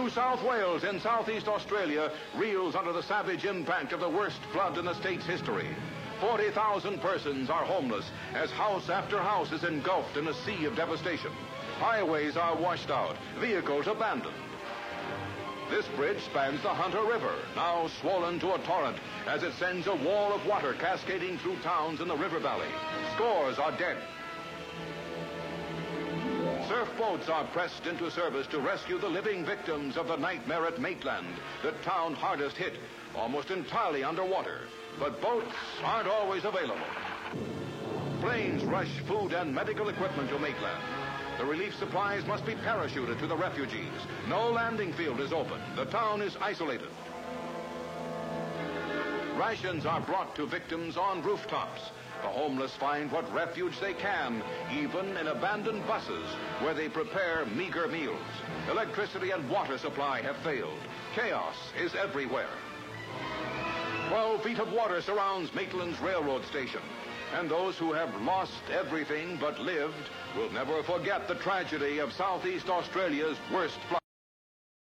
New 0.00 0.08
South 0.08 0.42
Wales 0.42 0.82
in 0.84 0.98
southeast 0.98 1.46
Australia 1.46 2.10
reels 2.34 2.74
under 2.74 2.90
the 2.90 3.02
savage 3.02 3.44
impact 3.44 3.92
of 3.92 4.00
the 4.00 4.08
worst 4.08 4.40
flood 4.50 4.78
in 4.78 4.86
the 4.86 4.94
state's 4.94 5.26
history. 5.26 5.68
40,000 6.22 7.02
persons 7.02 7.50
are 7.50 7.66
homeless 7.66 8.06
as 8.34 8.50
house 8.50 8.88
after 8.88 9.18
house 9.18 9.52
is 9.52 9.62
engulfed 9.62 10.16
in 10.16 10.26
a 10.28 10.32
sea 10.32 10.64
of 10.64 10.74
devastation. 10.74 11.30
Highways 11.78 12.38
are 12.38 12.56
washed 12.56 12.88
out, 12.88 13.14
vehicles 13.40 13.88
abandoned. 13.88 14.34
This 15.68 15.86
bridge 15.96 16.22
spans 16.24 16.62
the 16.62 16.70
Hunter 16.70 17.02
River, 17.02 17.34
now 17.54 17.86
swollen 18.00 18.40
to 18.40 18.54
a 18.54 18.58
torrent 18.60 18.96
as 19.26 19.42
it 19.42 19.52
sends 19.58 19.86
a 19.86 19.96
wall 19.96 20.32
of 20.32 20.46
water 20.46 20.72
cascading 20.72 21.36
through 21.38 21.58
towns 21.58 22.00
in 22.00 22.08
the 22.08 22.16
river 22.16 22.38
valley. 22.38 22.72
Scores 23.16 23.58
are 23.58 23.72
dead. 23.72 23.98
Surf 26.80 26.96
boats 26.96 27.28
are 27.28 27.44
pressed 27.48 27.84
into 27.84 28.10
service 28.10 28.46
to 28.46 28.58
rescue 28.58 28.98
the 28.98 29.06
living 29.06 29.44
victims 29.44 29.98
of 29.98 30.08
the 30.08 30.16
nightmare 30.16 30.64
at 30.66 30.80
Maitland, 30.80 31.26
the 31.62 31.72
town 31.84 32.14
hardest 32.14 32.56
hit, 32.56 32.72
almost 33.14 33.50
entirely 33.50 34.02
underwater. 34.02 34.60
But 34.98 35.20
boats 35.20 35.54
aren't 35.84 36.08
always 36.08 36.46
available. 36.46 36.80
Planes 38.22 38.64
rush 38.64 38.98
food 39.06 39.34
and 39.34 39.54
medical 39.54 39.90
equipment 39.90 40.30
to 40.30 40.38
Maitland. 40.38 40.82
The 41.36 41.44
relief 41.44 41.74
supplies 41.74 42.24
must 42.24 42.46
be 42.46 42.54
parachuted 42.54 43.18
to 43.18 43.26
the 43.26 43.36
refugees. 43.36 44.00
No 44.26 44.50
landing 44.50 44.94
field 44.94 45.20
is 45.20 45.34
open. 45.34 45.60
The 45.76 45.84
town 45.84 46.22
is 46.22 46.34
isolated. 46.40 46.88
Rations 49.40 49.86
are 49.86 50.02
brought 50.02 50.36
to 50.36 50.44
victims 50.44 50.98
on 50.98 51.22
rooftops. 51.22 51.80
The 52.20 52.28
homeless 52.28 52.76
find 52.76 53.10
what 53.10 53.32
refuge 53.32 53.80
they 53.80 53.94
can, 53.94 54.42
even 54.70 55.16
in 55.16 55.28
abandoned 55.28 55.86
buses 55.86 56.26
where 56.60 56.74
they 56.74 56.90
prepare 56.90 57.46
meager 57.46 57.88
meals. 57.88 58.20
Electricity 58.70 59.30
and 59.30 59.48
water 59.48 59.78
supply 59.78 60.20
have 60.20 60.36
failed. 60.44 60.78
Chaos 61.14 61.56
is 61.82 61.94
everywhere. 61.94 62.50
Twelve 64.08 64.42
feet 64.42 64.58
of 64.58 64.74
water 64.74 65.00
surrounds 65.00 65.54
Maitland's 65.54 65.98
railroad 66.00 66.44
station. 66.44 66.82
And 67.34 67.50
those 67.50 67.78
who 67.78 67.94
have 67.94 68.14
lost 68.20 68.52
everything 68.70 69.38
but 69.40 69.58
lived 69.58 70.10
will 70.36 70.52
never 70.52 70.82
forget 70.82 71.28
the 71.28 71.36
tragedy 71.36 71.98
of 71.98 72.12
Southeast 72.12 72.68
Australia's 72.68 73.38
worst 73.50 73.78
flood. 73.88 74.00